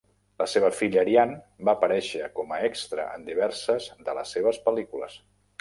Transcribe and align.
La 0.41 0.45
seva 0.53 0.71
filla 0.77 0.99
Arianne 1.01 1.67
va 1.69 1.75
aparèixer 1.79 2.31
com 2.39 2.55
a 2.57 2.63
extra 2.71 3.07
en 3.19 3.29
diverses 3.31 3.91
de 4.09 4.17
les 4.21 4.37
seves 4.39 4.63
pel·lícules. 4.69 5.25